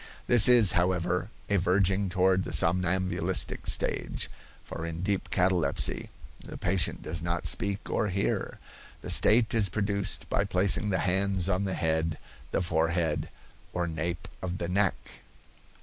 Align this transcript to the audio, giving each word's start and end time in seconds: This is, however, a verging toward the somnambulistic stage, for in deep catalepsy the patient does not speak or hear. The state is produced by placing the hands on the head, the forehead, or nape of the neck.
This 0.25 0.47
is, 0.47 0.71
however, 0.71 1.29
a 1.47 1.57
verging 1.57 2.09
toward 2.09 2.43
the 2.43 2.51
somnambulistic 2.53 3.67
stage, 3.67 4.31
for 4.63 4.83
in 4.83 5.03
deep 5.03 5.29
catalepsy 5.29 6.09
the 6.43 6.57
patient 6.57 7.03
does 7.03 7.21
not 7.21 7.45
speak 7.45 7.87
or 7.87 8.07
hear. 8.07 8.57
The 9.01 9.11
state 9.11 9.53
is 9.53 9.69
produced 9.69 10.27
by 10.27 10.43
placing 10.43 10.89
the 10.89 10.97
hands 11.05 11.47
on 11.49 11.65
the 11.65 11.75
head, 11.75 12.17
the 12.49 12.61
forehead, 12.61 13.29
or 13.73 13.85
nape 13.85 14.27
of 14.41 14.57
the 14.57 14.67
neck. 14.67 14.95